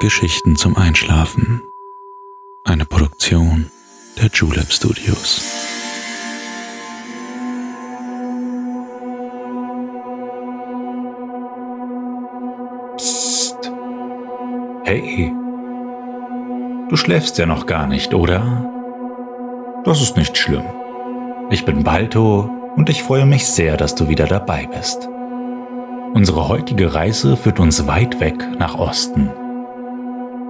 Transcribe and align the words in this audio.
Geschichten 0.00 0.54
zum 0.54 0.76
Einschlafen. 0.76 1.72
Eine 2.62 2.84
Produktion 2.84 3.68
der 4.16 4.28
Julep 4.32 4.70
Studios. 4.70 5.42
Psst. 12.96 13.72
Hey. 14.84 15.34
Du 16.88 16.94
schläfst 16.94 17.36
ja 17.38 17.46
noch 17.46 17.66
gar 17.66 17.88
nicht, 17.88 18.14
oder? 18.14 19.82
Das 19.84 20.00
ist 20.00 20.16
nicht 20.16 20.38
schlimm. 20.38 20.62
Ich 21.50 21.64
bin 21.64 21.82
Balto 21.82 22.48
und 22.76 22.88
ich 22.88 23.02
freue 23.02 23.26
mich 23.26 23.48
sehr, 23.48 23.76
dass 23.76 23.96
du 23.96 24.08
wieder 24.08 24.28
dabei 24.28 24.68
bist. 24.68 25.08
Unsere 26.14 26.46
heutige 26.46 26.94
Reise 26.94 27.36
führt 27.36 27.58
uns 27.58 27.88
weit 27.88 28.20
weg 28.20 28.36
nach 28.60 28.78
Osten 28.78 29.32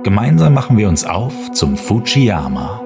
Gemeinsam 0.08 0.54
machen 0.54 0.78
wir 0.78 0.88
uns 0.88 1.04
auf 1.04 1.52
zum 1.52 1.76
Fujiyama. 1.76 2.80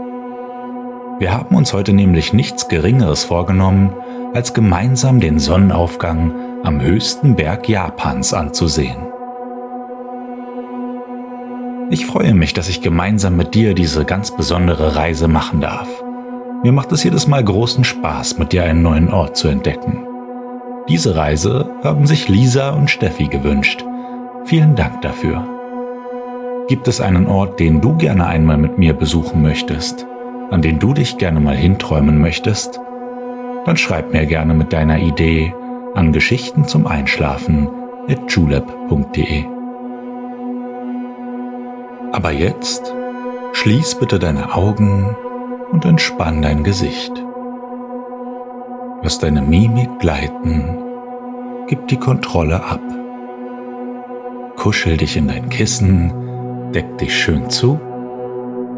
Wir 1.20 1.32
haben 1.32 1.54
uns 1.54 1.72
heute 1.72 1.92
nämlich 1.92 2.32
nichts 2.32 2.66
Geringeres 2.66 3.22
vorgenommen, 3.22 3.92
als 4.34 4.54
gemeinsam 4.54 5.20
den 5.20 5.38
Sonnenaufgang 5.38 6.34
am 6.64 6.80
höchsten 6.80 7.36
Berg 7.36 7.68
Japans 7.68 8.34
anzusehen. 8.34 8.96
Ich 11.90 12.06
freue 12.06 12.34
mich, 12.34 12.54
dass 12.54 12.68
ich 12.68 12.82
gemeinsam 12.82 13.36
mit 13.36 13.54
dir 13.54 13.74
diese 13.74 14.04
ganz 14.04 14.36
besondere 14.36 14.96
Reise 14.96 15.28
machen 15.28 15.60
darf. 15.60 15.86
Mir 16.64 16.72
macht 16.72 16.90
es 16.90 17.04
jedes 17.04 17.28
Mal 17.28 17.44
großen 17.44 17.84
Spaß, 17.84 18.38
mit 18.38 18.52
dir 18.52 18.64
einen 18.64 18.82
neuen 18.82 19.12
Ort 19.12 19.36
zu 19.36 19.46
entdecken. 19.46 20.04
Diese 20.88 21.14
Reise 21.14 21.70
haben 21.84 22.04
sich 22.04 22.28
Lisa 22.28 22.70
und 22.70 22.90
Steffi 22.90 23.28
gewünscht. 23.28 23.84
Vielen 24.44 24.74
Dank 24.74 25.02
dafür. 25.02 25.51
Gibt 26.72 26.88
es 26.88 27.02
einen 27.02 27.26
Ort, 27.26 27.60
den 27.60 27.82
du 27.82 27.98
gerne 27.98 28.24
einmal 28.24 28.56
mit 28.56 28.78
mir 28.78 28.94
besuchen 28.94 29.42
möchtest, 29.42 30.06
an 30.50 30.62
den 30.62 30.78
du 30.78 30.94
dich 30.94 31.18
gerne 31.18 31.38
mal 31.38 31.54
hinträumen 31.54 32.18
möchtest? 32.18 32.80
Dann 33.66 33.76
schreib 33.76 34.14
mir 34.14 34.24
gerne 34.24 34.54
mit 34.54 34.72
deiner 34.72 34.98
Idee 34.98 35.54
an 35.94 36.14
Geschichten 36.14 36.64
zum 36.64 36.86
Einschlafen 36.86 37.68
at 38.08 38.20
julep.de. 38.26 39.44
Aber 42.12 42.32
jetzt 42.32 42.94
schließ 43.52 43.96
bitte 43.96 44.18
deine 44.18 44.54
Augen 44.54 45.14
und 45.72 45.84
entspann 45.84 46.40
dein 46.40 46.64
Gesicht. 46.64 47.12
Lass 49.02 49.18
deine 49.18 49.42
Mimik 49.42 49.98
gleiten, 49.98 50.78
gib 51.66 51.86
die 51.88 51.98
Kontrolle 51.98 52.64
ab. 52.64 52.80
Kuschel 54.56 54.96
dich 54.96 55.18
in 55.18 55.28
dein 55.28 55.50
Kissen 55.50 56.31
Deck 56.74 56.96
dich 56.96 57.14
schön 57.14 57.50
zu. 57.50 57.78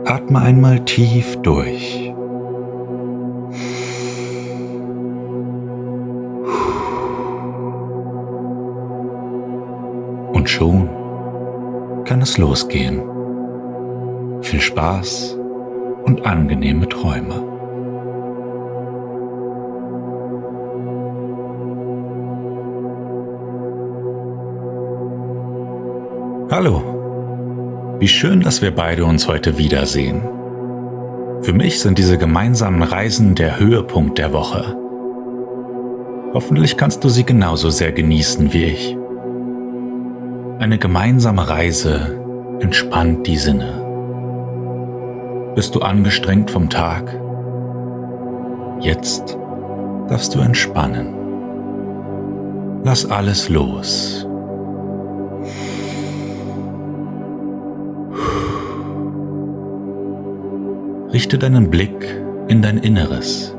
Atme 0.05 0.41
einmal 0.41 0.81
tief 0.85 1.37
durch. 1.43 2.13
Und 10.33 10.51
schon 10.51 10.89
kann 12.05 12.21
es 12.21 12.37
losgehen. 12.37 13.01
Viel 14.43 14.61
Spaß 14.61 15.39
und 16.05 16.27
angenehme 16.27 16.89
Träume. 16.89 17.45
Hallo 26.51 26.94
wie 28.05 28.09
schön, 28.09 28.43
dass 28.43 28.61
wir 28.61 28.71
beide 28.71 29.07
uns 29.07 29.29
heute 29.29 29.57
wiedersehen. 29.57 30.21
Für 31.41 31.55
mich 31.55 31.81
sind 31.81 31.97
diese 31.97 32.19
gemeinsamen 32.19 32.83
Reisen 32.83 33.35
der 33.35 33.59
Höhepunkt 33.59 34.19
der 34.19 34.35
Woche. 34.35 34.77
Hoffentlich 36.35 36.77
kannst 36.77 37.03
du 37.03 37.09
sie 37.09 37.25
genauso 37.25 37.71
sehr 37.71 37.93
genießen 37.93 38.53
wie 38.53 38.65
ich. 38.65 38.95
Eine 40.59 40.77
gemeinsame 40.77 41.49
Reise 41.49 42.21
entspannt 42.61 43.27
die 43.27 43.39
Sinne. 43.39 43.73
Bist 45.55 45.75
du 45.75 45.81
angestrengt 45.81 46.51
vom 46.51 46.69
Tag? 46.69 47.19
Jetzt 48.81 49.39
darfst 50.11 50.35
du 50.35 50.41
entspannen. 50.41 51.15
Lass 52.85 53.11
alles 53.11 53.49
los 53.49 54.27
Richte 61.15 61.39
deinen 61.39 61.71
Blick 61.71 62.21
in 62.49 62.61
dein 62.61 62.77
Inneres. 62.77 63.55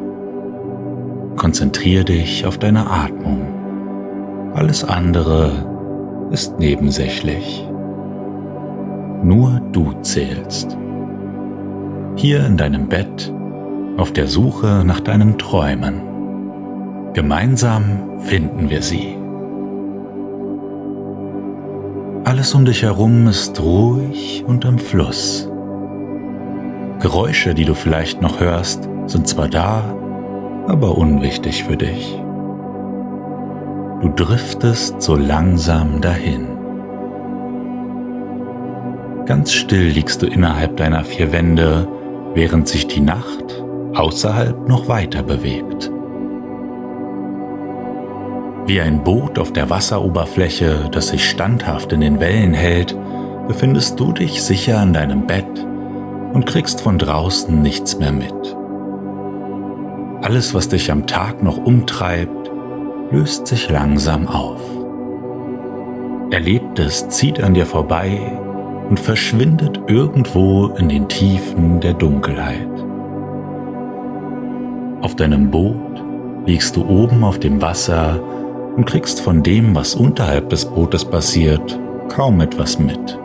Konzentriere 1.38 2.03
dich 2.03 2.45
auf 2.45 2.57
deine 2.57 2.91
Atmung. 2.91 4.51
Alles 4.53 4.83
andere 4.83 6.29
ist 6.31 6.59
nebensächlich. 6.59 7.66
Nur 9.23 9.61
du 9.71 9.93
zählst. 10.01 10.77
Hier 12.17 12.45
in 12.45 12.57
deinem 12.57 12.89
Bett, 12.89 13.33
auf 13.95 14.11
der 14.11 14.27
Suche 14.27 14.83
nach 14.85 14.99
deinen 14.99 15.37
Träumen. 15.37 16.01
Gemeinsam 17.13 18.19
finden 18.19 18.69
wir 18.69 18.81
sie. 18.81 19.16
Alles 22.25 22.53
um 22.53 22.66
dich 22.66 22.83
herum 22.83 23.27
ist 23.27 23.61
ruhig 23.61 24.43
und 24.45 24.66
im 24.66 24.77
Fluss. 24.77 25.49
Geräusche, 27.05 27.53
die 27.53 27.66
du 27.66 27.75
vielleicht 27.75 28.23
noch 28.23 28.39
hörst, 28.39 28.89
sind 29.05 29.27
zwar 29.27 29.47
da, 29.47 29.95
aber 30.67 30.97
unwichtig 30.97 31.63
für 31.63 31.77
dich. 31.77 32.19
Du 34.01 34.09
driftest 34.16 35.03
so 35.03 35.16
langsam 35.16 36.01
dahin. 36.01 36.47
Ganz 39.27 39.53
still 39.53 39.85
liegst 39.89 40.23
du 40.23 40.25
innerhalb 40.25 40.77
deiner 40.77 41.03
vier 41.03 41.31
Wände, 41.31 41.88
während 42.33 42.67
sich 42.67 42.88
die 42.88 43.01
Nacht 43.01 43.63
außerhalb 43.93 44.67
noch 44.67 44.87
weiter 44.87 45.22
bewegt. 45.22 45.91
Wie 48.66 48.81
ein 48.81 49.03
Boot 49.03 49.37
auf 49.37 49.53
der 49.53 49.69
Wasseroberfläche, 49.69 50.89
das 50.91 51.09
sich 51.09 51.29
standhaft 51.29 51.93
in 51.93 52.01
den 52.01 52.19
Wellen 52.19 52.55
hält, 52.55 52.97
befindest 53.47 53.99
du 53.99 54.11
dich 54.11 54.41
sicher 54.41 54.81
in 54.81 54.93
deinem 54.93 55.27
Bett 55.27 55.67
und 56.35 56.46
kriegst 56.46 56.81
von 56.81 57.00
draußen 57.00 57.62
nichts 57.62 57.97
mehr 57.97 58.12
mit. 58.12 58.56
Alles, 60.22 60.53
was 60.53 60.68
dich 60.68 60.91
am 60.91 61.07
Tag 61.07 61.41
noch 61.41 61.57
umtreibt, 61.57 62.51
löst 63.09 63.47
sich 63.47 63.69
langsam 63.69 64.28
auf. 64.28 64.62
Erlebtes 66.31 67.07
zieht 67.07 67.41
an 67.41 67.53
dir 67.53 67.66
vorbei 67.66 68.19
und 68.90 69.00
verschwindet 69.00 69.79
irgendwo 69.88 70.68
in 70.78 70.90
den 70.90 71.07
Tiefen 71.07 71.79
der 71.79 71.94
Dunkelheit. 71.94 72.67
Auf 75.02 75.16
deinem 75.16 75.50
Boot 75.50 76.03
liegst 76.46 76.75
du 76.75 76.85
oben 76.85 77.23
auf 77.23 77.40
dem 77.40 77.62
Wasser 77.62 78.19
und 78.75 78.85
kriegst 78.85 79.22
von 79.22 79.41
dem, 79.41 79.73
was 79.73 79.96
unterhalb 79.96 80.50
des 80.50 80.66
Bootes 80.66 81.06
passiert, 81.06 81.79
kaum 82.09 82.41
etwas 82.41 82.78
mit. 82.78 83.17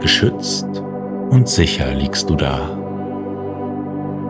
Geschützt 0.00 0.83
und 1.30 1.48
sicher 1.48 1.92
liegst 1.94 2.30
du 2.30 2.36
da. 2.36 2.78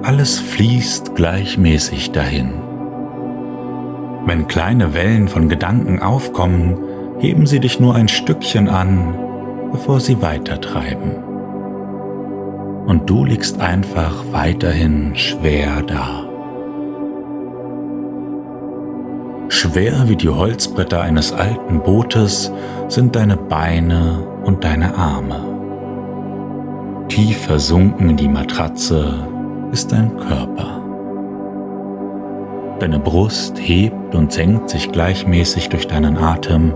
Alles 0.03 0.38
fließt 0.38 1.15
gleichmäßig 1.15 2.12
dahin. 2.12 2.53
Wenn 4.27 4.47
kleine 4.49 4.94
Wellen 4.94 5.28
von 5.28 5.49
Gedanken 5.49 6.00
aufkommen, 6.00 6.78
heben 7.19 7.47
sie 7.47 7.60
dich 7.60 7.81
nur 7.81 7.94
ein 7.94 8.09
Stückchen 8.09 8.69
an, 8.69 9.19
bevor 9.72 10.00
sie 10.00 10.21
weitertreiben. 10.22 11.16
Und 12.86 13.09
du 13.09 13.24
liegst 13.24 13.60
einfach 13.60 14.24
weiterhin 14.30 15.16
schwer 15.16 15.83
da. 15.83 16.24
Schwer 19.48 20.09
wie 20.09 20.16
die 20.16 20.28
Holzbretter 20.28 21.01
eines 21.01 21.33
alten 21.33 21.80
Bootes 21.80 22.53
sind 22.89 23.16
deine 23.16 23.36
Beine 23.36 24.27
und 24.45 24.65
deine 24.65 24.95
Arme. 24.97 25.53
Tief 27.15 27.43
versunken 27.43 28.11
in 28.11 28.16
die 28.16 28.27
Matratze 28.27 29.25
ist 29.71 29.93
dein 29.93 30.16
Körper. 30.16 30.83
Deine 32.81 32.99
Brust 32.99 33.57
hebt 33.57 34.16
und 34.16 34.33
senkt 34.33 34.69
sich 34.69 34.91
gleichmäßig 34.91 35.69
durch 35.69 35.87
deinen 35.87 36.19
Atem, 36.19 36.75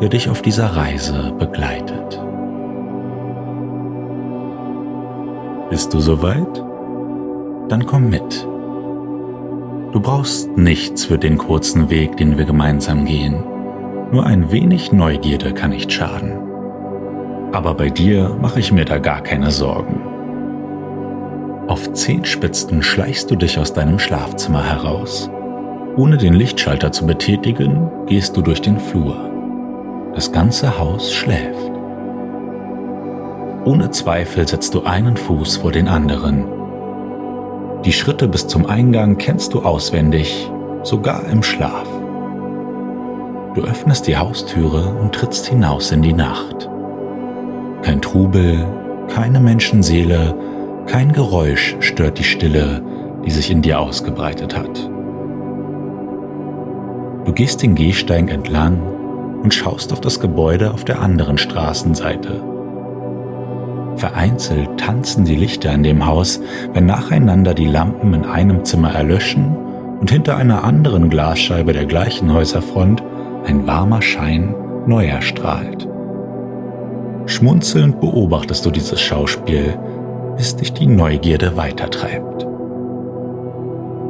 der 0.00 0.08
dich 0.08 0.30
auf 0.30 0.40
dieser 0.40 0.74
Reise 0.74 1.34
begleitet. 1.38 2.18
Bist 5.68 5.92
du 5.92 6.00
soweit? 6.00 6.64
Dann 7.68 7.84
komm 7.84 8.08
mit. 8.08 8.48
Du 9.92 10.00
brauchst 10.00 10.56
nichts 10.56 11.04
für 11.04 11.18
den 11.18 11.36
kurzen 11.36 11.90
Weg, 11.90 12.16
den 12.16 12.38
wir 12.38 12.46
gemeinsam 12.46 13.04
gehen. 13.04 13.44
Nur 14.12 14.24
ein 14.24 14.50
wenig 14.50 14.92
Neugierde 14.92 15.52
kann 15.52 15.72
nicht 15.72 15.92
schaden. 15.92 16.47
Aber 17.52 17.74
bei 17.74 17.88
dir 17.88 18.36
mache 18.40 18.60
ich 18.60 18.72
mir 18.72 18.84
da 18.84 18.98
gar 18.98 19.22
keine 19.22 19.50
Sorgen. 19.50 20.00
Auf 21.68 21.92
Zehenspitzen 21.92 22.82
schleichst 22.82 23.30
du 23.30 23.36
dich 23.36 23.58
aus 23.58 23.72
deinem 23.72 23.98
Schlafzimmer 23.98 24.64
heraus. 24.64 25.30
Ohne 25.96 26.16
den 26.16 26.34
Lichtschalter 26.34 26.92
zu 26.92 27.06
betätigen, 27.06 27.90
gehst 28.06 28.36
du 28.36 28.42
durch 28.42 28.60
den 28.60 28.78
Flur. 28.78 29.16
Das 30.14 30.32
ganze 30.32 30.78
Haus 30.78 31.12
schläft. 31.12 31.72
Ohne 33.64 33.90
Zweifel 33.90 34.46
setzt 34.48 34.74
du 34.74 34.84
einen 34.84 35.16
Fuß 35.16 35.58
vor 35.58 35.72
den 35.72 35.88
anderen. 35.88 36.46
Die 37.84 37.92
Schritte 37.92 38.28
bis 38.28 38.46
zum 38.46 38.66
Eingang 38.66 39.18
kennst 39.18 39.54
du 39.54 39.62
auswendig, 39.62 40.50
sogar 40.82 41.24
im 41.28 41.42
Schlaf. 41.42 41.86
Du 43.54 43.62
öffnest 43.62 44.06
die 44.06 44.16
Haustüre 44.16 44.94
und 45.00 45.14
trittst 45.14 45.46
hinaus 45.46 45.90
in 45.92 46.02
die 46.02 46.12
Nacht. 46.12 46.70
Kein 47.82 48.02
Trubel, 48.02 48.66
keine 49.08 49.40
Menschenseele, 49.40 50.34
kein 50.86 51.12
Geräusch 51.12 51.76
stört 51.80 52.18
die 52.18 52.24
Stille, 52.24 52.82
die 53.24 53.30
sich 53.30 53.50
in 53.50 53.62
dir 53.62 53.80
ausgebreitet 53.80 54.56
hat. 54.56 54.90
Du 57.24 57.32
gehst 57.32 57.62
den 57.62 57.74
Gehsteig 57.74 58.30
entlang 58.32 58.80
und 59.42 59.52
schaust 59.54 59.92
auf 59.92 60.00
das 60.00 60.18
Gebäude 60.18 60.72
auf 60.72 60.84
der 60.84 61.00
anderen 61.00 61.38
Straßenseite. 61.38 62.42
Vereinzelt 63.96 64.78
tanzen 64.78 65.24
die 65.24 65.34
Lichter 65.34 65.72
in 65.72 65.82
dem 65.82 66.06
Haus, 66.06 66.40
wenn 66.72 66.86
nacheinander 66.86 67.52
die 67.52 67.66
Lampen 67.66 68.14
in 68.14 68.24
einem 68.24 68.64
Zimmer 68.64 68.92
erlöschen 68.94 69.56
und 70.00 70.10
hinter 70.10 70.36
einer 70.36 70.64
anderen 70.64 71.10
Glasscheibe 71.10 71.72
der 71.72 71.84
gleichen 71.84 72.32
Häuserfront 72.32 73.02
ein 73.44 73.66
warmer 73.66 74.02
Schein 74.02 74.54
neu 74.86 75.06
erstrahlt. 75.06 75.87
Schmunzelnd 77.28 78.00
beobachtest 78.00 78.64
du 78.64 78.70
dieses 78.70 79.02
Schauspiel, 79.02 79.78
bis 80.38 80.56
dich 80.56 80.72
die 80.72 80.86
Neugierde 80.86 81.58
weitertreibt. 81.58 82.46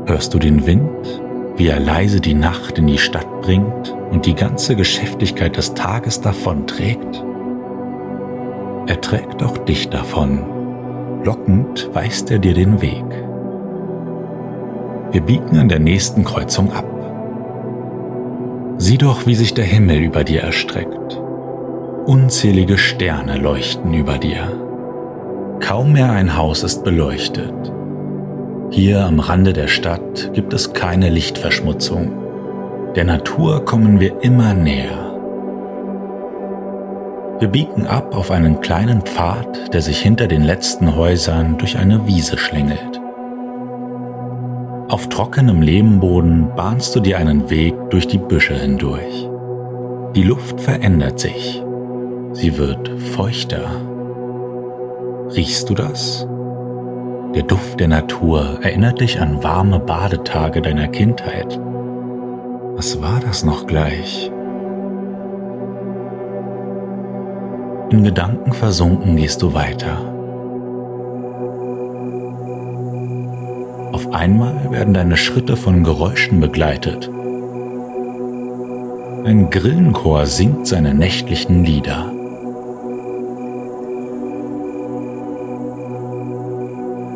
Hörst 0.06 0.32
du 0.32 0.38
den 0.38 0.64
Wind, 0.66 1.20
wie 1.56 1.66
er 1.66 1.80
leise 1.80 2.20
die 2.20 2.34
Nacht 2.34 2.78
in 2.78 2.86
die 2.86 2.96
Stadt 2.96 3.26
bringt 3.40 3.92
und 4.12 4.24
die 4.24 4.36
ganze 4.36 4.76
Geschäftigkeit 4.76 5.56
des 5.56 5.74
Tages 5.74 6.20
davonträgt? 6.20 7.24
Er 8.86 9.00
trägt 9.00 9.42
auch 9.42 9.58
dich 9.58 9.88
davon. 9.88 11.24
Lockend 11.24 11.90
weist 11.92 12.30
er 12.30 12.38
dir 12.38 12.54
den 12.54 12.80
Weg. 12.80 13.04
Wir 15.10 15.22
biegen 15.22 15.58
an 15.58 15.68
der 15.68 15.80
nächsten 15.80 16.22
Kreuzung 16.22 16.72
ab. 16.72 16.86
Sieh 18.76 18.96
doch, 18.96 19.26
wie 19.26 19.34
sich 19.34 19.54
der 19.54 19.64
Himmel 19.64 19.98
über 19.98 20.22
dir 20.22 20.42
erstreckt. 20.42 21.20
Unzählige 22.08 22.78
Sterne 22.78 23.36
leuchten 23.36 23.92
über 23.92 24.16
dir. 24.16 24.50
Kaum 25.60 25.92
mehr 25.92 26.10
ein 26.10 26.38
Haus 26.38 26.62
ist 26.62 26.82
beleuchtet. 26.82 27.52
Hier 28.70 29.04
am 29.04 29.20
Rande 29.20 29.52
der 29.52 29.68
Stadt 29.68 30.30
gibt 30.32 30.54
es 30.54 30.72
keine 30.72 31.10
Lichtverschmutzung. 31.10 32.10
Der 32.94 33.04
Natur 33.04 33.62
kommen 33.66 34.00
wir 34.00 34.22
immer 34.22 34.54
näher. 34.54 35.18
Wir 37.40 37.48
biegen 37.48 37.86
ab 37.86 38.16
auf 38.16 38.30
einen 38.30 38.62
kleinen 38.62 39.02
Pfad, 39.02 39.74
der 39.74 39.82
sich 39.82 40.00
hinter 40.00 40.28
den 40.28 40.44
letzten 40.44 40.96
Häusern 40.96 41.58
durch 41.58 41.76
eine 41.76 42.06
Wiese 42.06 42.38
schlängelt. 42.38 43.02
Auf 44.88 45.10
trockenem 45.10 45.60
Lehmboden 45.60 46.54
bahnst 46.56 46.96
du 46.96 47.00
dir 47.00 47.18
einen 47.18 47.50
Weg 47.50 47.74
durch 47.90 48.08
die 48.08 48.16
Büsche 48.16 48.54
hindurch. 48.54 49.28
Die 50.16 50.22
Luft 50.22 50.58
verändert 50.58 51.20
sich. 51.20 51.62
Sie 52.32 52.56
wird 52.58 52.88
feuchter 53.14 53.70
Riechst 55.34 55.68
du 55.68 55.74
das? 55.74 56.26
Der 57.34 57.42
Duft 57.42 57.80
der 57.80 57.88
Natur 57.88 58.58
erinnert 58.62 59.00
dich 59.00 59.20
an 59.20 59.42
warme 59.42 59.78
Badetage 59.78 60.62
deiner 60.62 60.88
Kindheit. 60.88 61.60
Was 62.76 63.00
war 63.02 63.20
das 63.20 63.44
noch 63.44 63.66
gleich? 63.66 64.32
In 67.90 68.04
Gedanken 68.04 68.52
versunken 68.52 69.16
gehst 69.16 69.42
du 69.42 69.52
weiter. 69.52 69.98
Auf 73.92 74.12
einmal 74.14 74.70
werden 74.70 74.94
deine 74.94 75.16
Schritte 75.16 75.56
von 75.56 75.84
Geräuschen 75.84 76.40
begleitet. 76.40 77.10
Ein 79.24 79.50
Grillenchor 79.50 80.24
singt 80.26 80.66
seine 80.66 80.94
nächtlichen 80.94 81.64
Lieder. 81.64 82.17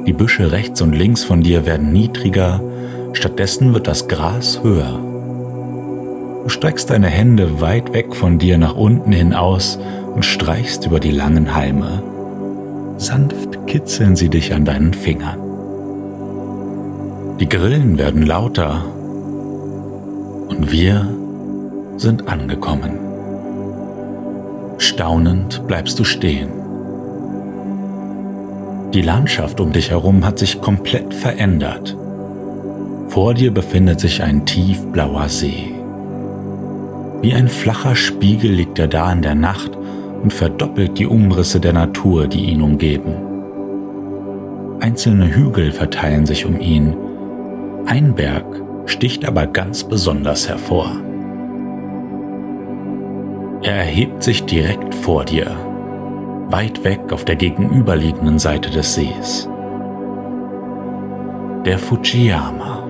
Die 0.07 0.13
Büsche 0.13 0.51
rechts 0.51 0.83
und 0.83 0.93
links 0.93 1.23
von 1.23 1.43
dir 1.43 1.65
werden 1.65 1.93
niedriger, 1.93 2.61
stattdessen 3.13 3.73
wird 3.73 3.87
das 3.87 4.09
Gras 4.09 4.61
höher. 4.63 4.99
Du 6.43 6.49
streckst 6.49 6.91
deine 6.91 7.07
Hände 7.07 7.61
weit 7.61 7.93
weg 7.93 8.17
von 8.17 8.39
dir 8.39 8.59
nach 8.59 8.75
unten 8.75 9.13
hin 9.13 9.33
aus 9.33 9.79
und 10.15 10.25
streichst 10.25 10.87
über 10.87 10.99
die 10.99 11.13
langen 11.13 11.55
Halme. 11.55 12.03
Sanft 12.97 13.67
kitzeln 13.67 14.17
sie 14.17 14.29
dich 14.29 14.53
an 14.53 14.65
deinen 14.65 14.93
Fingern. 14.93 15.39
Die 17.39 17.49
Grillen 17.49 17.97
werden 17.97 18.27
lauter 18.27 18.85
und 20.49 20.73
wir 20.73 21.09
sind 21.97 22.27
angekommen. 22.29 22.99
Staunend 24.79 25.65
bleibst 25.69 25.99
du 26.01 26.05
stehen. 26.05 26.62
Die 28.95 29.01
Landschaft 29.01 29.59
um 29.59 29.73
dich 29.73 29.91
herum 29.91 30.27
hat 30.27 30.39
sich 30.39 30.61
komplett 30.61 31.15
verändert. 31.15 31.97
Vor 33.09 33.33
dir 33.33 33.51
befindet 33.51 34.01
sich 34.01 34.23
ein 34.23 34.45
tiefblauer 34.45 35.31
See. 35.31 35.75
Wie 37.23 37.33
ein 37.33 37.49
flacher 37.49 37.97
Spiegel 37.97 38.51
liegt 38.51 38.79
er 38.79 38.89
da 38.89 39.11
in 39.11 39.23
der 39.23 39.35
Nacht 39.35 39.79
und 40.23 40.31
verdoppelt 40.31 40.99
die 40.99 41.07
Umrisse 41.07 41.59
der 41.59 41.73
Natur, 41.73 42.27
die 42.27 42.45
ihn 42.47 42.61
umgeben. 42.61 43.15
Einzelne 44.81 45.35
Hügel 45.35 45.73
verteilen 45.73 46.27
sich 46.27 46.45
um 46.45 46.61
ihn. 46.61 46.95
Ein 47.87 48.15
Berg 48.15 48.45
sticht 48.85 49.25
aber 49.25 49.47
ganz 49.47 49.85
besonders 49.85 50.51
hervor. 50.51 51.01
Er 53.63 53.77
erhebt 53.77 54.23
sich 54.23 54.45
direkt 54.45 54.95
vor 54.95 55.25
dir 55.25 55.57
weit 56.53 56.85
weg 56.85 57.13
auf 57.13 57.25
der 57.25 57.37
gegenüberliegenden 57.37 58.39
Seite 58.39 58.71
des 58.71 58.95
Sees. 58.95 59.49
Der 61.65 61.79
Fujiyama. 61.79 62.87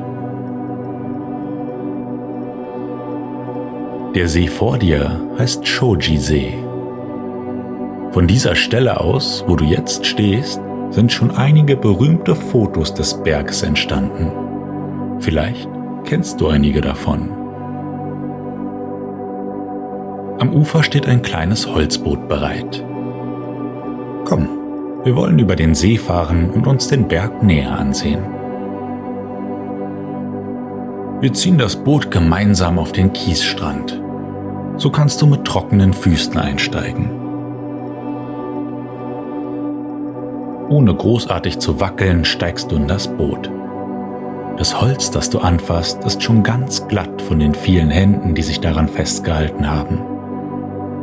Der 4.14 4.28
See 4.28 4.48
vor 4.48 4.78
dir 4.78 5.20
heißt 5.38 5.66
Shoji-See. 5.66 6.54
Von 8.10 8.26
dieser 8.26 8.56
Stelle 8.56 9.00
aus, 9.00 9.44
wo 9.46 9.56
du 9.56 9.64
jetzt 9.64 10.04
stehst, 10.06 10.60
sind 10.90 11.12
schon 11.12 11.30
einige 11.30 11.76
berühmte 11.76 12.34
Fotos 12.34 12.92
des 12.92 13.22
Berges 13.22 13.62
entstanden. 13.62 14.32
Vielleicht 15.20 15.68
kennst 16.04 16.40
du 16.40 16.48
einige 16.48 16.80
davon. 16.80 17.30
Am 20.40 20.52
Ufer 20.52 20.82
steht 20.82 21.06
ein 21.06 21.22
kleines 21.22 21.72
Holzboot 21.72 22.28
bereit. 22.28 22.84
Komm, 24.32 24.48
wir 25.04 25.14
wollen 25.14 25.38
über 25.38 25.56
den 25.56 25.74
See 25.74 25.98
fahren 25.98 26.48
und 26.52 26.66
uns 26.66 26.88
den 26.88 27.06
Berg 27.06 27.42
näher 27.42 27.70
ansehen. 27.78 28.24
Wir 31.20 31.34
ziehen 31.34 31.58
das 31.58 31.76
Boot 31.76 32.10
gemeinsam 32.10 32.78
auf 32.78 32.92
den 32.92 33.12
Kiesstrand. 33.12 34.02
So 34.78 34.88
kannst 34.88 35.20
du 35.20 35.26
mit 35.26 35.44
trockenen 35.44 35.92
Füßen 35.92 36.38
einsteigen. 36.38 37.10
Ohne 40.70 40.94
großartig 40.94 41.58
zu 41.58 41.78
wackeln, 41.78 42.24
steigst 42.24 42.72
du 42.72 42.76
in 42.76 42.88
das 42.88 43.08
Boot. 43.08 43.50
Das 44.56 44.80
Holz, 44.80 45.10
das 45.10 45.28
du 45.28 45.40
anfasst, 45.40 46.02
ist 46.04 46.22
schon 46.22 46.42
ganz 46.42 46.88
glatt 46.88 47.20
von 47.20 47.38
den 47.38 47.54
vielen 47.54 47.90
Händen, 47.90 48.34
die 48.34 48.42
sich 48.42 48.60
daran 48.60 48.88
festgehalten 48.88 49.70
haben. 49.70 50.00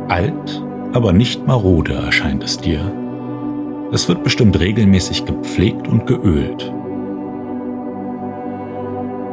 Alt, 0.08 0.64
aber 0.92 1.12
nicht 1.12 1.46
marode 1.46 1.94
erscheint 1.94 2.42
es 2.42 2.58
dir. 2.58 2.99
Es 3.92 4.08
wird 4.08 4.22
bestimmt 4.22 4.60
regelmäßig 4.60 5.24
gepflegt 5.24 5.88
und 5.88 6.06
geölt. 6.06 6.72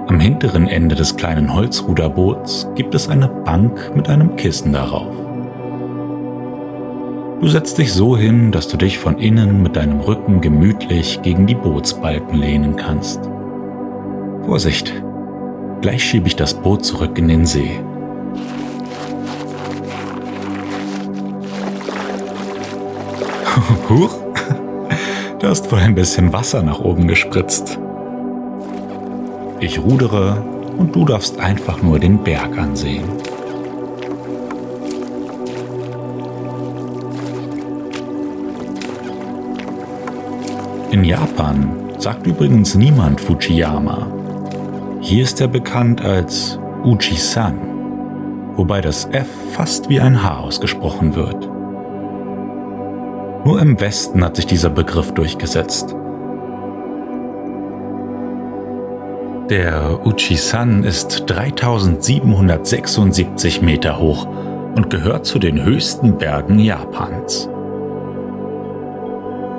Am 0.07 0.19
hinteren 0.19 0.67
Ende 0.67 0.95
des 0.95 1.15
kleinen 1.15 1.53
Holzruderboots 1.53 2.67
gibt 2.73 2.95
es 2.95 3.07
eine 3.07 3.27
Bank 3.27 3.91
mit 3.95 4.09
einem 4.09 4.35
Kissen 4.35 4.73
darauf. 4.73 5.13
Du 7.39 7.47
setzt 7.47 7.77
dich 7.77 7.93
so 7.93 8.17
hin, 8.17 8.51
dass 8.51 8.67
du 8.67 8.77
dich 8.77 8.97
von 8.97 9.19
innen 9.19 9.61
mit 9.61 9.75
deinem 9.75 9.99
Rücken 9.99 10.41
gemütlich 10.41 11.21
gegen 11.21 11.45
die 11.45 11.53
Bootsbalken 11.53 12.39
lehnen 12.39 12.75
kannst. 12.75 13.29
Vorsicht, 14.43 14.91
gleich 15.81 16.03
schiebe 16.03 16.25
ich 16.25 16.35
das 16.35 16.55
Boot 16.55 16.83
zurück 16.83 17.19
in 17.19 17.27
den 17.27 17.45
See. 17.45 17.79
Huch, 23.89 24.26
du 25.47 25.51
hast 25.51 25.71
wohl 25.71 25.79
ein 25.79 25.95
bisschen 25.95 26.33
Wasser 26.33 26.61
nach 26.61 26.81
oben 26.81 27.07
gespritzt. 27.07 27.79
Ich 29.61 29.79
rudere 29.79 30.43
und 30.77 30.93
du 30.93 31.05
darfst 31.05 31.39
einfach 31.39 31.81
nur 31.81 31.99
den 31.99 32.21
Berg 32.21 32.57
ansehen. 32.57 33.05
In 40.91 41.05
Japan 41.05 41.69
sagt 41.97 42.27
übrigens 42.27 42.75
niemand 42.75 43.21
Fujiyama. 43.21 44.05
Hier 44.99 45.23
ist 45.23 45.39
er 45.39 45.47
bekannt 45.47 46.01
als 46.01 46.59
Uchi-san, 46.83 47.57
wobei 48.57 48.81
das 48.81 49.05
F 49.13 49.29
fast 49.53 49.87
wie 49.87 50.01
ein 50.01 50.21
H 50.21 50.41
ausgesprochen 50.41 51.15
wird. 51.15 51.46
Nur 53.47 53.59
im 53.61 53.79
Westen 53.79 54.23
hat 54.25 54.35
sich 54.35 54.45
dieser 54.45 54.69
Begriff 54.69 55.13
durchgesetzt. 55.13 55.95
Der 59.49 60.05
Uchi-san 60.05 60.83
ist 60.83 61.23
3776 61.27 63.61
Meter 63.61 63.99
hoch 63.99 64.27
und 64.75 64.89
gehört 64.89 65.25
zu 65.25 65.39
den 65.39 65.63
höchsten 65.63 66.17
Bergen 66.17 66.59
Japans. 66.59 67.47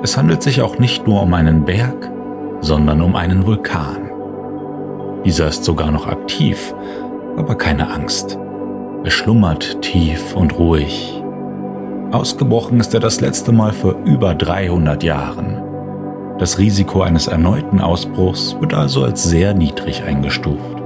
Es 0.03 0.15
handelt 0.15 0.43
sich 0.43 0.61
auch 0.61 0.77
nicht 0.77 1.07
nur 1.07 1.23
um 1.23 1.33
einen 1.33 1.65
Berg, 1.65 2.11
sondern 2.61 3.01
um 3.01 3.15
einen 3.15 3.47
Vulkan. 3.47 4.11
Dieser 5.25 5.47
ist 5.47 5.63
sogar 5.63 5.89
noch 5.89 6.05
aktiv, 6.05 6.75
aber 7.37 7.55
keine 7.55 7.89
Angst. 7.89 8.37
Er 9.03 9.09
schlummert 9.09 9.81
tief 9.81 10.35
und 10.35 10.59
ruhig. 10.59 11.23
Ausgebrochen 12.11 12.79
ist 12.79 12.91
er 12.95 12.99
das 12.99 13.21
letzte 13.21 13.51
Mal 13.51 13.71
vor 13.71 13.95
über 14.03 14.33
300 14.33 15.03
Jahren. 15.03 15.61
Das 16.39 16.57
Risiko 16.57 17.03
eines 17.03 17.27
erneuten 17.27 17.79
Ausbruchs 17.79 18.57
wird 18.59 18.73
also 18.73 19.03
als 19.03 19.25
sehr 19.25 19.53
niedrig 19.53 20.01
eingestuft. 20.01 20.77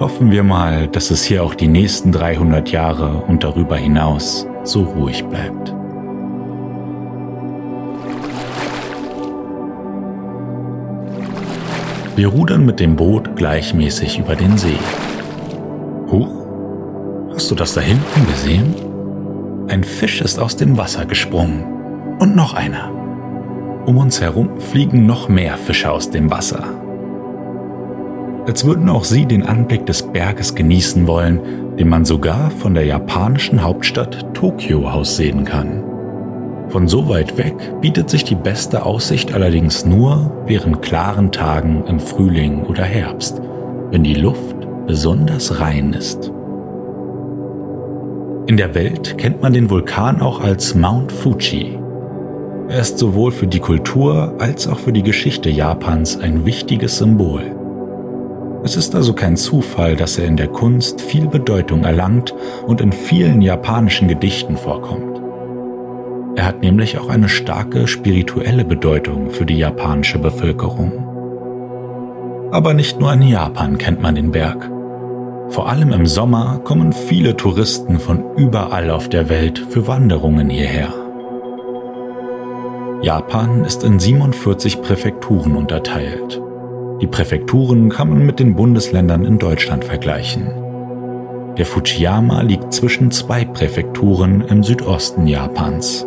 Hoffen 0.00 0.32
wir 0.32 0.42
mal, 0.42 0.88
dass 0.88 1.12
es 1.12 1.22
hier 1.22 1.44
auch 1.44 1.54
die 1.54 1.68
nächsten 1.68 2.10
300 2.10 2.72
Jahre 2.72 3.22
und 3.28 3.44
darüber 3.44 3.76
hinaus 3.76 4.48
so 4.64 4.82
ruhig 4.82 5.24
bleibt. 5.26 5.72
Wir 12.16 12.26
rudern 12.26 12.66
mit 12.66 12.80
dem 12.80 12.96
Boot 12.96 13.36
gleichmäßig 13.36 14.18
über 14.18 14.34
den 14.34 14.58
See. 14.58 14.78
Huch, 16.10 16.46
hast 17.32 17.48
du 17.48 17.54
das 17.54 17.74
da 17.74 17.80
hinten 17.80 18.26
gesehen? 18.26 18.91
Ein 19.72 19.84
Fisch 19.84 20.20
ist 20.20 20.38
aus 20.38 20.54
dem 20.54 20.76
Wasser 20.76 21.06
gesprungen. 21.06 21.64
Und 22.18 22.36
noch 22.36 22.52
einer. 22.52 22.90
Um 23.86 23.96
uns 23.96 24.20
herum 24.20 24.60
fliegen 24.60 25.06
noch 25.06 25.30
mehr 25.30 25.56
Fische 25.56 25.90
aus 25.90 26.10
dem 26.10 26.30
Wasser. 26.30 26.62
Als 28.46 28.66
würden 28.66 28.90
auch 28.90 29.04
sie 29.04 29.24
den 29.24 29.46
Anblick 29.46 29.86
des 29.86 30.02
Berges 30.02 30.54
genießen 30.54 31.06
wollen, 31.06 31.76
den 31.78 31.88
man 31.88 32.04
sogar 32.04 32.50
von 32.50 32.74
der 32.74 32.84
japanischen 32.84 33.62
Hauptstadt 33.62 34.34
Tokio 34.34 34.86
aus 34.86 35.16
sehen 35.16 35.46
kann. 35.46 35.82
Von 36.68 36.86
so 36.86 37.08
weit 37.08 37.38
weg 37.38 37.80
bietet 37.80 38.10
sich 38.10 38.24
die 38.24 38.34
beste 38.34 38.84
Aussicht 38.84 39.32
allerdings 39.32 39.86
nur 39.86 40.44
während 40.44 40.82
klaren 40.82 41.32
Tagen 41.32 41.82
im 41.86 41.98
Frühling 41.98 42.64
oder 42.64 42.84
Herbst, 42.84 43.40
wenn 43.90 44.04
die 44.04 44.16
Luft 44.16 44.56
besonders 44.86 45.60
rein 45.60 45.94
ist. 45.94 46.30
In 48.46 48.56
der 48.56 48.74
Welt 48.74 49.16
kennt 49.18 49.42
man 49.42 49.52
den 49.52 49.70
Vulkan 49.70 50.20
auch 50.20 50.40
als 50.40 50.74
Mount 50.74 51.12
Fuji 51.12 51.78
er 52.72 52.80
ist 52.80 52.98
sowohl 52.98 53.32
für 53.32 53.46
die 53.46 53.60
Kultur 53.60 54.34
als 54.38 54.66
auch 54.66 54.78
für 54.78 54.94
die 54.94 55.02
Geschichte 55.02 55.50
Japans 55.50 56.18
ein 56.18 56.46
wichtiges 56.46 56.96
Symbol. 56.96 57.42
Es 58.64 58.76
ist 58.76 58.94
also 58.94 59.12
kein 59.12 59.36
Zufall, 59.36 59.94
dass 59.94 60.16
er 60.16 60.26
in 60.26 60.38
der 60.38 60.48
Kunst 60.48 61.02
viel 61.02 61.26
Bedeutung 61.26 61.84
erlangt 61.84 62.34
und 62.66 62.80
in 62.80 62.92
vielen 62.92 63.42
japanischen 63.42 64.08
Gedichten 64.08 64.56
vorkommt. 64.56 65.20
Er 66.36 66.46
hat 66.46 66.62
nämlich 66.62 66.98
auch 66.98 67.10
eine 67.10 67.28
starke 67.28 67.86
spirituelle 67.86 68.64
Bedeutung 68.64 69.28
für 69.28 69.44
die 69.44 69.58
japanische 69.58 70.18
Bevölkerung. 70.18 70.92
Aber 72.52 72.72
nicht 72.72 72.98
nur 72.98 73.12
in 73.12 73.20
Japan 73.20 73.76
kennt 73.76 74.00
man 74.00 74.14
den 74.14 74.30
Berg. 74.30 74.70
Vor 75.48 75.68
allem 75.68 75.92
im 75.92 76.06
Sommer 76.06 76.60
kommen 76.64 76.92
viele 76.92 77.36
Touristen 77.36 77.98
von 77.98 78.36
überall 78.36 78.90
auf 78.90 79.08
der 79.08 79.28
Welt 79.28 79.58
für 79.58 79.86
Wanderungen 79.86 80.48
hierher. 80.48 80.92
Japan 83.02 83.64
ist 83.64 83.82
in 83.82 83.98
47 83.98 84.80
Präfekturen 84.80 85.56
unterteilt. 85.56 86.40
Die 87.00 87.06
Präfekturen 87.06 87.88
kann 87.88 88.10
man 88.10 88.24
mit 88.24 88.38
den 88.38 88.54
Bundesländern 88.54 89.24
in 89.24 89.38
Deutschland 89.38 89.84
vergleichen. 89.84 90.46
Der 91.58 91.66
Fujiyama 91.66 92.42
liegt 92.42 92.72
zwischen 92.72 93.10
zwei 93.10 93.44
Präfekturen 93.44 94.42
im 94.42 94.62
Südosten 94.62 95.26
Japans. 95.26 96.06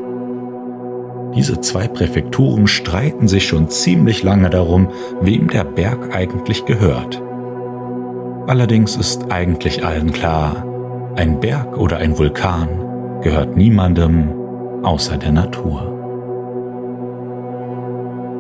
Diese 1.36 1.60
zwei 1.60 1.90
Präfekturen 1.90 2.66
streiten 2.66 3.28
sich 3.28 3.46
schon 3.46 3.70
ziemlich 3.70 4.24
lange 4.24 4.50
darum, 4.50 4.88
wem 5.20 5.50
der 5.50 5.66
Berg 5.66 6.16
eigentlich 6.16 6.66
gehört. 6.66 7.22
Allerdings 8.48 8.96
ist 8.96 9.32
eigentlich 9.32 9.84
allen 9.84 10.12
klar, 10.12 10.64
ein 11.16 11.40
Berg 11.40 11.78
oder 11.78 11.98
ein 11.98 12.18
Vulkan 12.18 12.70
gehört 13.22 13.56
niemandem 13.58 14.30
außer 14.84 15.18
der 15.18 15.32
Natur. 15.32 15.92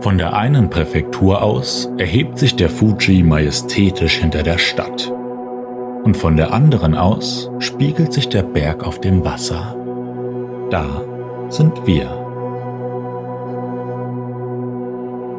Von 0.01 0.19
der 0.19 0.35
einen 0.35 0.69
Präfektur 0.69 1.41
aus 1.41 1.89
erhebt 1.97 2.37
sich 2.37 2.55
der 2.55 2.69
Fuji 2.69 3.23
majestätisch 3.23 4.17
hinter 4.17 4.43
der 4.43 4.59
Stadt. 4.59 5.11
Und 6.03 6.15
von 6.15 6.37
der 6.37 6.53
anderen 6.53 6.93
aus 6.93 7.49
spiegelt 7.57 8.13
sich 8.13 8.29
der 8.29 8.43
Berg 8.43 8.85
auf 8.85 9.01
dem 9.01 9.25
Wasser. 9.25 9.75
Da 10.69 10.85
sind 11.49 11.87
wir. 11.87 12.24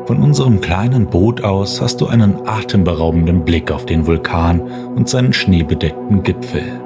Von 0.06 0.22
unserem 0.22 0.60
kleinen 0.60 1.06
Boot 1.06 1.42
aus 1.44 1.80
hast 1.82 2.00
du 2.00 2.06
einen 2.06 2.46
atemberaubenden 2.46 3.44
Blick 3.44 3.70
auf 3.70 3.86
den 3.86 4.06
Vulkan 4.06 4.60
und 4.94 5.08
seinen 5.08 5.32
schneebedeckten 5.32 6.22
Gipfel. 6.22 6.80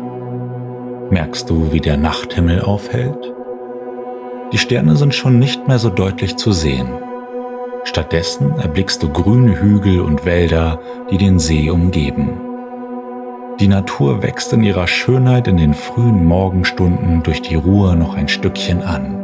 Merkst 1.10 1.48
du, 1.50 1.72
wie 1.72 1.80
der 1.80 1.96
Nachthimmel 1.96 2.62
aufhält? 2.62 3.32
Die 4.52 4.58
Sterne 4.58 4.96
sind 4.96 5.14
schon 5.14 5.38
nicht 5.38 5.68
mehr 5.68 5.78
so 5.78 5.90
deutlich 5.90 6.36
zu 6.36 6.52
sehen, 6.52 6.88
Stattdessen 7.84 8.58
erblickst 8.58 9.02
du 9.02 9.08
grüne 9.08 9.60
Hügel 9.60 10.00
und 10.00 10.24
Wälder, 10.24 10.80
die 11.10 11.16
den 11.16 11.38
See 11.38 11.70
umgeben. 11.70 12.40
Die 13.58 13.68
Natur 13.68 14.22
wächst 14.22 14.52
in 14.52 14.62
ihrer 14.62 14.86
Schönheit 14.86 15.48
in 15.48 15.56
den 15.56 15.74
frühen 15.74 16.24
Morgenstunden 16.24 17.22
durch 17.22 17.42
die 17.42 17.56
Ruhe 17.56 17.96
noch 17.96 18.14
ein 18.14 18.28
Stückchen 18.28 18.82
an. 18.82 19.16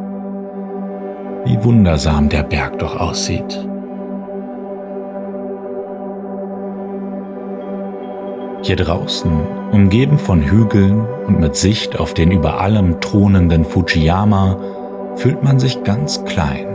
Wie 1.45 1.63
wundersam 1.63 2.29
der 2.29 2.43
Berg 2.43 2.79
doch 2.79 2.99
aussieht. 2.99 3.67
Hier 8.67 8.75
draußen, 8.75 9.31
umgeben 9.71 10.19
von 10.19 10.43
Hügeln 10.43 11.07
und 11.29 11.39
mit 11.39 11.55
Sicht 11.55 12.01
auf 12.01 12.15
den 12.15 12.33
über 12.33 12.61
allem 12.61 13.01
thronenden 13.01 13.65
Fujiyama, 13.65 14.59
fühlt 15.15 15.45
man 15.45 15.61
sich 15.61 15.85
ganz 15.85 16.25
klein. 16.25 16.67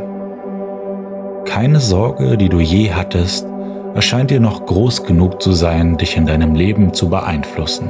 Keine 1.43 1.81
Sorge, 1.81 2.37
die 2.37 2.47
du 2.47 2.61
je 2.61 2.93
hattest, 2.93 3.45
erscheint 3.93 4.31
dir 4.31 4.39
noch 4.39 4.65
groß 4.65 5.03
genug 5.03 5.41
zu 5.41 5.51
sein, 5.51 5.97
dich 5.97 6.15
in 6.15 6.25
deinem 6.25 6.55
Leben 6.55 6.93
zu 6.93 7.09
beeinflussen. 7.09 7.89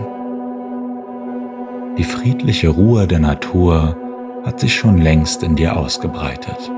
Die 1.99 2.03
friedliche 2.03 2.69
Ruhe 2.69 3.05
der 3.05 3.19
Natur 3.19 3.95
hat 4.43 4.59
sich 4.59 4.73
schon 4.73 4.97
längst 4.97 5.43
in 5.43 5.55
dir 5.55 5.77
ausgebreitet. 5.77 6.71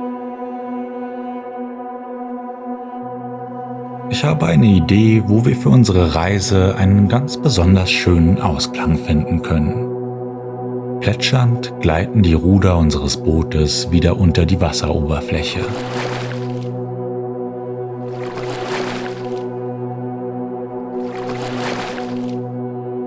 Ich 4.09 4.23
habe 4.23 4.45
eine 4.47 4.65
Idee, 4.65 5.23
wo 5.25 5.45
wir 5.45 5.55
für 5.55 5.69
unsere 5.69 6.13
Reise 6.15 6.75
einen 6.75 7.07
ganz 7.07 7.37
besonders 7.37 7.89
schönen 7.89 8.41
Ausklang 8.41 8.97
finden 8.97 9.41
können. 9.41 10.99
Plätschernd 10.99 11.73
gleiten 11.81 12.21
die 12.21 12.33
Ruder 12.33 12.77
unseres 12.77 13.17
Bootes 13.17 13.91
wieder 13.91 14.17
unter 14.17 14.45
die 14.45 14.59
Wasseroberfläche. 14.61 15.61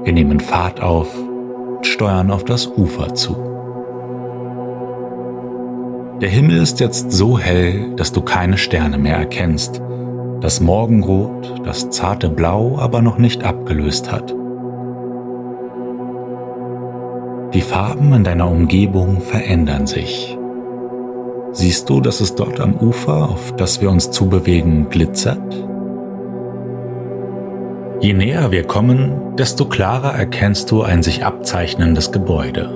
Wir 0.04 0.12
nehmen 0.12 0.40
Fahrt 0.40 0.80
auf 0.80 1.08
und 1.76 1.86
steuern 1.86 2.30
auf 2.30 2.44
das 2.44 2.66
Ufer 2.66 3.14
zu. 3.14 3.34
Der 6.20 6.30
Himmel 6.30 6.62
ist 6.62 6.80
jetzt 6.80 7.12
so 7.12 7.38
hell, 7.38 7.94
dass 7.96 8.12
du 8.12 8.22
keine 8.22 8.56
Sterne 8.56 8.96
mehr 8.96 9.16
erkennst, 9.16 9.82
das 10.46 10.60
Morgenrot 10.60 11.60
das 11.64 11.90
zarte 11.90 12.28
Blau 12.28 12.78
aber 12.78 13.02
noch 13.02 13.18
nicht 13.18 13.42
abgelöst 13.42 14.12
hat. 14.12 14.32
Die 17.52 17.60
Farben 17.60 18.12
in 18.12 18.22
deiner 18.22 18.48
Umgebung 18.48 19.20
verändern 19.20 19.88
sich. 19.88 20.38
Siehst 21.50 21.90
du, 21.90 22.00
dass 22.00 22.20
es 22.20 22.36
dort 22.36 22.60
am 22.60 22.76
Ufer, 22.76 23.28
auf 23.28 23.56
das 23.56 23.80
wir 23.80 23.90
uns 23.90 24.12
zubewegen, 24.12 24.88
glitzert? 24.88 25.66
Je 27.98 28.12
näher 28.12 28.52
wir 28.52 28.62
kommen, 28.68 29.34
desto 29.36 29.64
klarer 29.64 30.14
erkennst 30.14 30.70
du 30.70 30.82
ein 30.82 31.02
sich 31.02 31.24
abzeichnendes 31.24 32.12
Gebäude. 32.12 32.70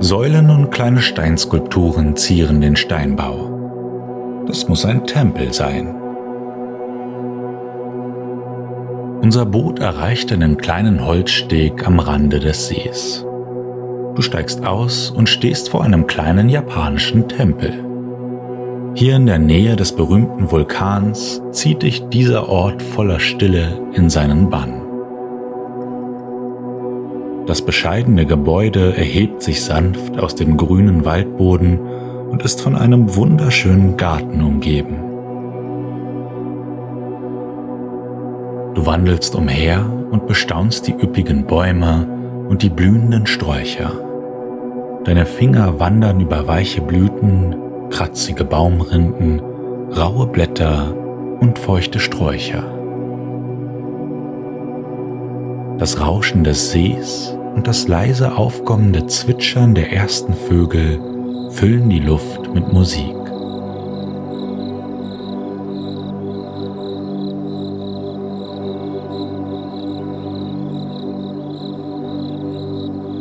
Säulen 0.00 0.50
und 0.50 0.72
kleine 0.72 1.00
Steinskulpturen 1.00 2.16
zieren 2.16 2.60
den 2.60 2.74
Steinbau. 2.74 3.55
Das 4.46 4.68
muss 4.68 4.84
ein 4.84 5.04
Tempel 5.06 5.52
sein. 5.52 5.92
Unser 9.20 9.44
Boot 9.44 9.80
erreicht 9.80 10.30
einen 10.32 10.56
kleinen 10.56 11.04
Holzsteg 11.04 11.84
am 11.84 11.98
Rande 11.98 12.38
des 12.38 12.68
Sees. 12.68 13.26
Du 14.14 14.22
steigst 14.22 14.64
aus 14.64 15.10
und 15.10 15.28
stehst 15.28 15.70
vor 15.70 15.82
einem 15.82 16.06
kleinen 16.06 16.48
japanischen 16.48 17.28
Tempel. 17.28 17.72
Hier 18.94 19.16
in 19.16 19.26
der 19.26 19.40
Nähe 19.40 19.74
des 19.74 19.92
berühmten 19.92 20.50
Vulkans 20.50 21.42
zieht 21.50 21.82
dich 21.82 22.08
dieser 22.08 22.48
Ort 22.48 22.82
voller 22.82 23.18
Stille 23.18 23.80
in 23.94 24.08
seinen 24.08 24.48
Bann. 24.48 24.80
Das 27.46 27.62
bescheidene 27.62 28.26
Gebäude 28.26 28.96
erhebt 28.96 29.42
sich 29.42 29.62
sanft 29.62 30.18
aus 30.20 30.34
dem 30.36 30.56
grünen 30.56 31.04
Waldboden 31.04 31.80
und 32.30 32.42
ist 32.42 32.60
von 32.60 32.76
einem 32.76 33.16
wunderschönen 33.16 33.96
Garten 33.96 34.42
umgeben. 34.42 34.96
Du 38.74 38.84
wandelst 38.84 39.34
umher 39.34 39.84
und 40.10 40.26
bestaunst 40.26 40.86
die 40.86 40.92
üppigen 40.92 41.46
Bäume 41.46 42.06
und 42.48 42.62
die 42.62 42.68
blühenden 42.68 43.26
Sträucher. 43.26 43.90
Deine 45.04 45.24
Finger 45.24 45.80
wandern 45.80 46.20
über 46.20 46.46
weiche 46.46 46.82
Blüten, 46.82 47.56
kratzige 47.90 48.44
Baumrinden, 48.44 49.40
raue 49.96 50.26
Blätter 50.26 50.94
und 51.40 51.58
feuchte 51.58 52.00
Sträucher. 52.00 52.64
Das 55.78 56.00
Rauschen 56.00 56.44
des 56.44 56.72
Sees 56.72 57.36
und 57.54 57.66
das 57.66 57.88
leise 57.88 58.36
aufkommende 58.36 59.06
Zwitschern 59.06 59.74
der 59.74 59.92
ersten 59.92 60.34
Vögel 60.34 61.00
füllen 61.56 61.88
die 61.88 62.00
Luft 62.00 62.52
mit 62.52 62.70
Musik. 62.70 63.14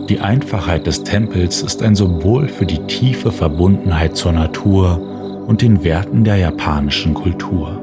Die 0.09 0.19
Einfachheit 0.19 0.85
des 0.85 1.03
Tempels 1.03 1.61
ist 1.61 1.81
ein 1.81 1.95
Symbol 1.95 2.49
für 2.49 2.65
die 2.65 2.79
tiefe 2.87 3.31
Verbundenheit 3.31 4.17
zur 4.17 4.33
Natur 4.33 4.99
und 5.47 5.61
den 5.61 5.85
Werten 5.85 6.25
der 6.25 6.35
japanischen 6.35 7.13
Kultur. 7.13 7.81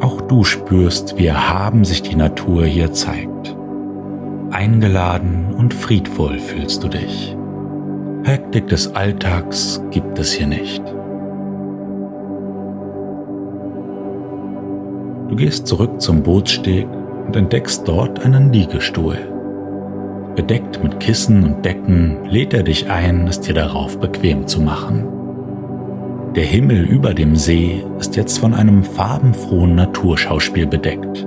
Auch 0.00 0.22
du 0.22 0.42
spürst, 0.42 1.18
wie 1.18 1.26
erhaben 1.26 1.84
sich 1.84 2.00
die 2.00 2.16
Natur 2.16 2.64
hier 2.64 2.92
zeigt. 2.92 3.54
Eingeladen 4.50 5.52
und 5.54 5.74
friedvoll 5.74 6.38
fühlst 6.38 6.82
du 6.82 6.88
dich. 6.88 7.35
Hektik 8.46 8.68
des 8.68 8.94
Alltags 8.94 9.82
gibt 9.90 10.20
es 10.20 10.32
hier 10.32 10.46
nicht. 10.46 10.80
Du 15.28 15.34
gehst 15.34 15.66
zurück 15.66 16.00
zum 16.00 16.22
Bootssteg 16.22 16.86
und 17.26 17.34
entdeckst 17.34 17.88
dort 17.88 18.24
einen 18.24 18.52
Liegestuhl. 18.52 19.18
Bedeckt 20.36 20.80
mit 20.80 21.00
Kissen 21.00 21.42
und 21.42 21.64
Decken 21.64 22.18
lädt 22.26 22.54
er 22.54 22.62
dich 22.62 22.88
ein, 22.88 23.26
es 23.26 23.40
dir 23.40 23.52
darauf 23.52 23.98
bequem 23.98 24.46
zu 24.46 24.60
machen. 24.60 25.08
Der 26.36 26.44
Himmel 26.44 26.84
über 26.84 27.14
dem 27.14 27.34
See 27.34 27.84
ist 27.98 28.14
jetzt 28.14 28.38
von 28.38 28.54
einem 28.54 28.84
farbenfrohen 28.84 29.74
Naturschauspiel 29.74 30.68
bedeckt. 30.68 31.26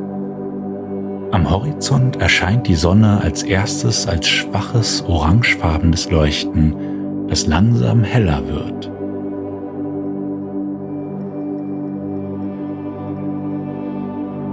Am 1.32 1.50
Horizont 1.50 2.16
erscheint 2.22 2.66
die 2.66 2.76
Sonne 2.76 3.20
als 3.22 3.44
erstes 3.44 4.08
als 4.08 4.26
schwaches 4.26 5.04
orangefarbenes 5.06 6.10
Leuchten, 6.10 6.99
das 7.30 7.48
langsam 7.48 8.04
heller 8.04 8.42
wird. 8.48 8.92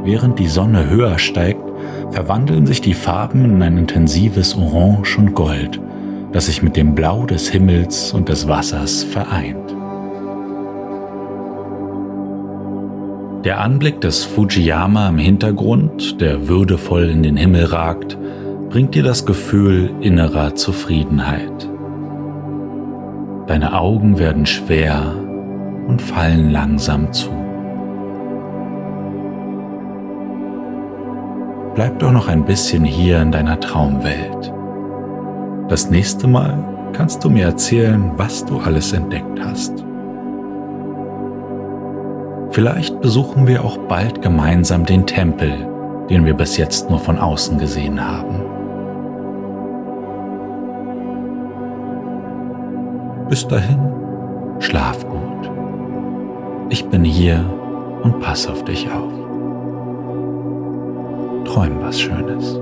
Während 0.04 0.38
die 0.38 0.46
Sonne 0.46 0.88
höher 0.88 1.18
steigt, 1.18 1.62
verwandeln 2.12 2.66
sich 2.66 2.80
die 2.80 2.94
Farben 2.94 3.44
in 3.44 3.62
ein 3.62 3.76
intensives 3.76 4.56
Orange 4.56 5.18
und 5.18 5.34
Gold, 5.34 5.80
das 6.32 6.46
sich 6.46 6.62
mit 6.62 6.76
dem 6.76 6.94
Blau 6.94 7.26
des 7.26 7.48
Himmels 7.48 8.12
und 8.12 8.28
des 8.28 8.46
Wassers 8.46 9.02
vereint. 9.02 9.74
Der 13.44 13.60
Anblick 13.60 14.00
des 14.00 14.24
Fujiyama 14.24 15.08
im 15.08 15.18
Hintergrund, 15.18 16.20
der 16.20 16.48
würdevoll 16.48 17.08
in 17.08 17.22
den 17.22 17.36
Himmel 17.36 17.64
ragt, 17.64 18.16
bringt 18.70 18.94
dir 18.94 19.02
das 19.02 19.24
Gefühl 19.24 19.90
innerer 20.00 20.54
Zufriedenheit. 20.54 21.68
Deine 23.46 23.78
Augen 23.78 24.18
werden 24.18 24.46
schwer 24.46 25.14
und 25.86 26.02
fallen 26.02 26.50
langsam 26.50 27.12
zu. 27.12 27.36
bleib 31.76 31.98
doch 31.98 32.10
noch 32.10 32.26
ein 32.26 32.46
bisschen 32.46 32.84
hier 32.84 33.20
in 33.20 33.30
deiner 33.30 33.60
Traumwelt. 33.60 34.52
Das 35.68 35.90
nächste 35.90 36.26
Mal 36.26 36.56
kannst 36.94 37.22
du 37.22 37.28
mir 37.28 37.44
erzählen, 37.44 38.12
was 38.16 38.46
du 38.46 38.58
alles 38.60 38.94
entdeckt 38.94 39.38
hast. 39.44 39.84
Vielleicht 42.50 42.98
besuchen 43.02 43.46
wir 43.46 43.62
auch 43.62 43.76
bald 43.76 44.22
gemeinsam 44.22 44.86
den 44.86 45.04
Tempel, 45.04 45.52
den 46.08 46.24
wir 46.24 46.32
bis 46.32 46.56
jetzt 46.56 46.88
nur 46.88 46.98
von 46.98 47.18
außen 47.18 47.58
gesehen 47.58 48.02
haben. 48.02 48.55
Bis 53.28 53.46
dahin, 53.46 53.80
schlaf 54.60 55.06
gut. 55.08 55.50
Ich 56.70 56.84
bin 56.86 57.04
hier 57.04 57.44
und 58.02 58.20
pass 58.20 58.46
auf 58.46 58.64
dich 58.64 58.90
auf 58.90 59.16
träum 61.56 61.80
was 61.80 61.98
Schönes. 61.98 62.60